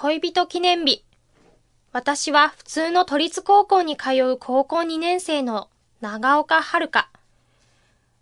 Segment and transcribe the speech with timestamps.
[0.00, 1.02] 恋人記念日。
[1.90, 5.68] 私は普通の都立高校に通う高校2年生の
[6.00, 7.10] 長岡遥香。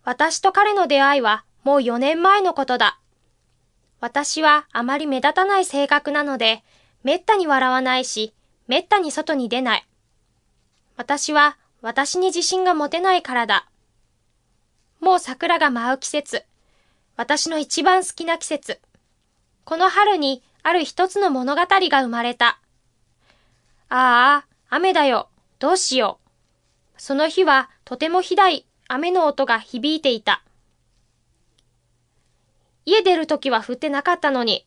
[0.03, 2.99] 私と彼の出会いはもう4年前のことだ。
[4.01, 6.65] 私はあまり目立たない性格なので、
[7.05, 8.33] めったに笑わないし、
[8.67, 9.87] めったに外に出ない。
[10.97, 13.69] 私は私に自信が持てないからだ。
[14.99, 16.43] もう桜が舞う季節。
[17.19, 18.81] 私の一番好きな季節。
[19.67, 22.59] この春にある一つの物語が生まれた。
[23.89, 25.29] ああ、雨だよ。
[25.61, 26.19] どうしよ
[26.99, 27.01] う。
[27.01, 30.43] その日はとてもひどい雨の音が響いていた。
[32.85, 34.67] 家出るときは降ってなかったのに、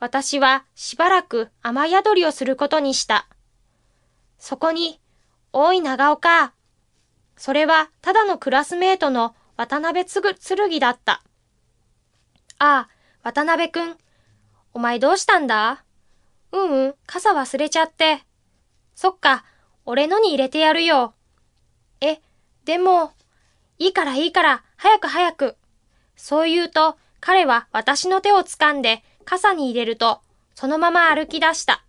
[0.00, 3.28] 私はしばらく雨宿りをすることにした。
[4.38, 4.98] そこに、
[5.52, 6.54] おい長岡。
[7.36, 11.22] それはただのクラスメートの渡辺つぐ、剣だった。
[12.58, 12.88] ああ、
[13.22, 13.98] 渡辺くん。
[14.76, 15.82] お前どうしたんだ？
[16.52, 18.20] ううん、傘忘れちゃって。
[18.94, 19.42] そっか、
[19.86, 21.14] 俺のに入れてやるよ。
[22.02, 22.20] え、
[22.66, 23.14] でも、
[23.78, 25.56] いいからいいから、早く早く。
[26.14, 30.20] そう言うと、彼は私の手を掴んで傘に入れると、
[30.54, 31.82] そのまま歩き出した。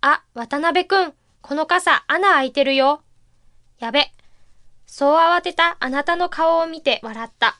[0.00, 3.02] あ、渡辺くん、この傘穴開いてるよ。
[3.80, 4.12] やべ。
[4.86, 7.58] そう慌てたあなたの顔を見て笑った。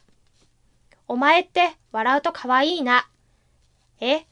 [1.08, 3.08] お前って笑うと可愛いな。
[4.00, 4.26] え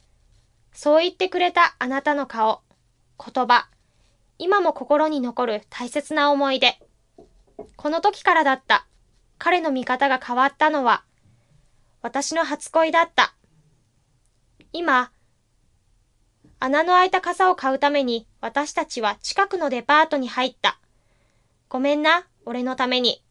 [0.72, 2.62] そう言ってくれたあなたの顔、
[3.18, 3.69] 言葉、
[4.38, 6.78] 今も心に残る大切な思い出。
[7.77, 8.86] この時からだった。
[9.38, 11.04] 彼の見方が変わったのは、
[12.00, 13.34] 私の初恋だった。
[14.72, 15.12] 今、
[16.58, 20.78] 穴の開いた傘を買うために私たちは近くのデパートに入った。
[21.69, 23.22] ごめんな、俺のために。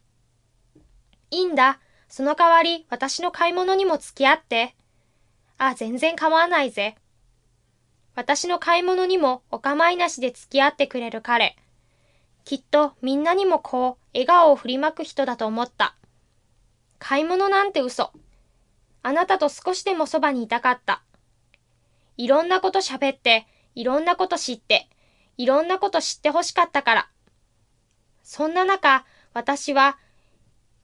[1.31, 1.79] いいんだ。
[2.07, 4.75] その代わり私の買い物にも付き合って。
[5.63, 6.95] あ、全然構わないぜ。
[8.15, 11.55] 私の買い物にもお構いなしで付き合ってくれる彼。
[12.45, 15.95] きっとみんなにもこう、笑顔を振りまく人だと思った。
[16.97, 18.11] 買い物なんて嘘。
[19.03, 21.03] あなたと少しでもそばにいたかった。
[22.17, 23.45] いろんなこと喋って、
[23.75, 24.89] いろんなこと知って、
[25.38, 27.09] いろんなこと知ってほしかったから。
[28.23, 29.05] そんな中、
[29.35, 30.00] 私は、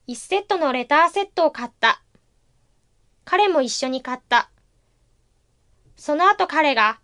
[0.06, 2.00] 一セットのレターセットを買った。
[3.24, 4.52] 彼も一緒に買った。
[5.98, 7.00] その後彼が、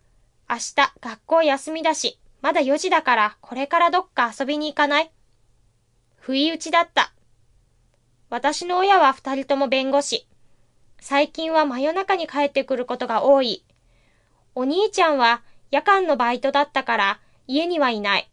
[0.48, 5.10] 明日学校休みだし、まだ4時だからこれからどっか遊びに行かない？
[6.16, 7.12] 不意打ちだった。
[8.30, 10.28] 私の親は二人とも弁護士。
[11.00, 13.64] 最近は真夜中に帰ってくることが多い。
[14.54, 18.30] お兄ちゃんは夜間のバイトだったから家にはいない。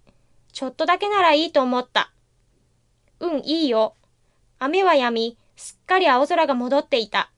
[0.54, 2.12] ちょっとだけならいいと思った。
[3.20, 3.96] うん、いいよ。
[4.60, 7.32] 雨は止み、すっかり青空が戻っていた。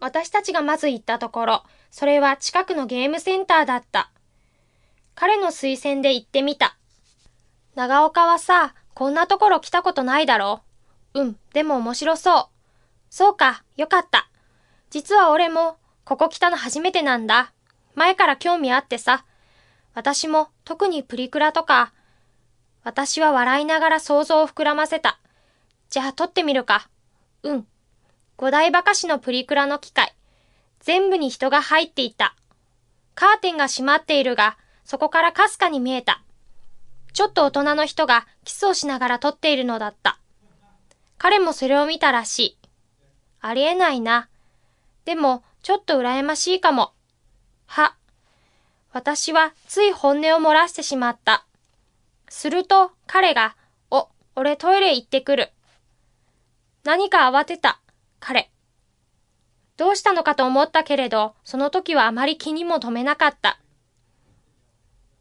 [0.00, 4.10] 私たちがまず行ったところ、それは近くのゲームセンターだった。
[5.14, 6.76] 彼の推薦で行ってみた。
[7.74, 10.62] 長岡はさ、こんなところ来たことないだろ
[11.14, 11.20] う。
[11.20, 12.46] うん、でも面白そう。
[13.10, 14.28] そうか、よかった。
[14.90, 17.52] 実は俺も、ここ来たの初めてなんだ。
[17.94, 19.24] 前から興味あってさ。
[19.94, 21.92] 私も特にプリクラとか。
[22.84, 25.18] 私は笑いながら想像を膨らませた。
[25.90, 26.88] じゃあ撮ってみるか。
[27.42, 27.66] うん。
[28.36, 30.14] 五大馬鹿しのプリクラの機械。
[30.80, 32.34] 全部に人が入っていた。
[33.14, 36.22] カーテンが閉まっているが、そこからかすかに見えた。
[37.12, 40.18] ちょっと大人の人がキスをしながら撮っているのだった。
[41.18, 42.58] 彼もそれを見たらしい。
[43.40, 44.28] ありえないな。
[45.04, 46.92] でも、ちょっと羨ましいかも。
[47.66, 47.96] は。
[48.92, 51.44] 私はつい本音を漏らしてしまった。
[52.28, 53.56] すると、彼が、
[53.90, 55.50] お、俺トイレ行ってくる。
[56.84, 57.80] 何か慌てた、
[58.20, 58.50] 彼。
[59.78, 63.60] どうしたのかと思ったけれど、その時はあまり気にも留めなかった。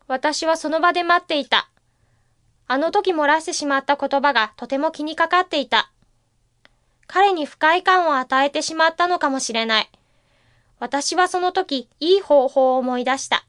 [0.08, 1.70] 私はその場で待っていた。
[2.68, 5.92] あの時漏らしてしまった言葉がとても気にかかっていた。
[7.06, 9.92] 彼に不快感を与えてしまったのかもしれない。
[10.80, 13.46] 私はその時、いい方法を思い出した。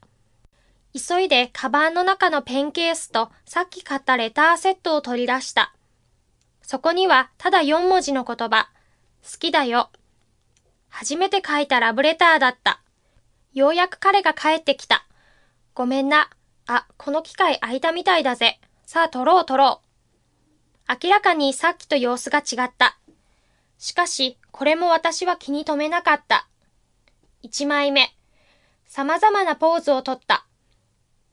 [0.93, 5.73] 急いでカバンの中のペンケースとさっき買ったレターセットを取り出した。
[6.61, 8.69] そこにはただ4文字の言葉。
[9.23, 9.89] 好きだよ。
[10.89, 12.81] 初めて書いたラブレターだった。
[13.53, 15.05] ようやく彼が帰ってきた。
[15.73, 16.29] ごめんな。
[16.67, 18.59] あ、この機械空いたみたいだぜ。
[18.85, 19.89] さあ、撮ろう撮ろう。
[21.03, 22.97] 明らかにさっきと様子が違った。
[23.77, 26.47] しかし、これも私は気に留めなかった。
[27.41, 28.13] 一枚目。
[28.85, 30.45] 様々なポーズをとった。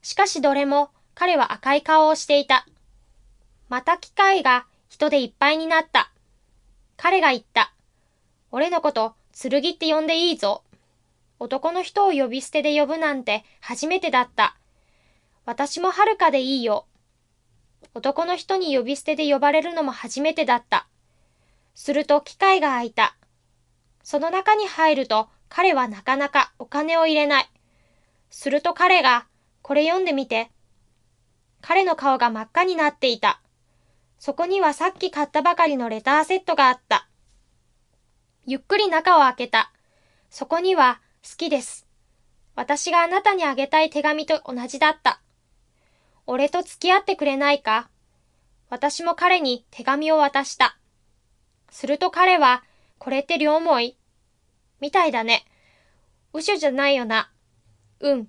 [0.03, 2.67] しかしどれも彼は赤い顔をしていた。
[3.69, 6.13] また機械が人でいっぱいになった。
[6.97, 7.73] 彼が言った。
[8.53, 10.63] 俺のこと剣って呼んでいいぞ。
[11.39, 14.57] 男の人を呼び捨てで呼ぶなんて初めてだった。
[15.45, 16.87] 私もはるかでいいよ。
[17.93, 20.89] 男の人に呼び捨てで呼ばれるのも初めてだった。
[21.75, 23.15] すると機械が開いた。
[24.03, 27.51] その中に入ると彼はなかなかお金を入れない。
[28.31, 29.27] すると彼が、
[29.61, 30.51] これ読んでみて。
[31.61, 33.43] 彼の顔が真っ赤になっていた。
[34.19, 37.07] そこにはさっき買ったばかりのレターセットがあった。
[38.49, 39.73] ゆっくり中を開けた。
[40.31, 41.85] そこには、好きです。
[42.55, 45.21] 私があなたにあげたい手紙と同じだった。
[46.27, 47.89] 俺と付き合ってくれないか？
[48.71, 50.79] 私も彼に手紙を渡した。
[51.71, 52.63] すると彼は、
[52.99, 53.99] これって両思い？
[54.81, 55.45] みたいだね。
[56.33, 57.33] 嘘じゃないよな。
[57.99, 58.29] うん。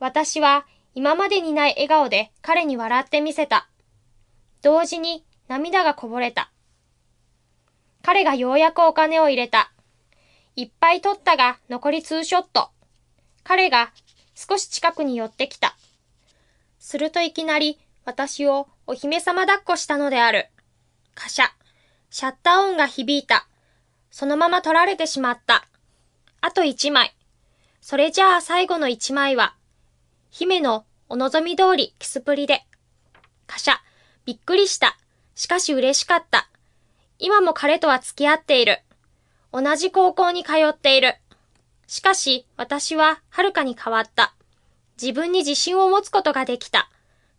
[0.00, 3.68] 私は今までにない笑顔で彼に笑ってみせた。
[4.60, 6.50] 同時に涙がこぼれた。
[8.04, 9.72] 彼がようやくお金を入れた。
[10.56, 12.68] いっぱい取ったが残りツーショット。
[13.44, 13.92] 彼が
[14.34, 15.74] 少し近くに寄ってきた。
[16.78, 20.48] するといきなり私をお姫様抱っこしたのである。
[21.14, 21.46] カシャ。
[22.10, 23.46] シャッター音が響いた。
[24.10, 25.66] そのまま取られてしまった。
[26.42, 27.16] あと一枚。
[27.80, 29.54] それじゃあ最後の一枚は、
[30.30, 32.66] 姫のお望み通りキスプリで。
[33.46, 33.76] カシャ。
[34.26, 34.98] びっくりした。
[35.34, 36.50] しかし嬉しかった。
[37.24, 38.82] 今も彼とは付き合っている。
[39.50, 41.14] 同じ高校に通っている。
[41.86, 44.34] しかし、私ははるかに変わった。
[45.00, 46.90] 自分に自信を持つことができた。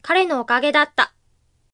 [0.01, 1.13] 彼のおかげだった。